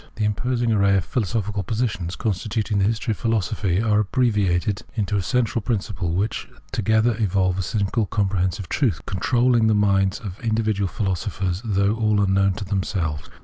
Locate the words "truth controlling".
8.67-9.67